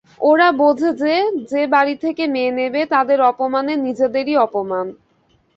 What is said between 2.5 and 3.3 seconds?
নেবে তাদের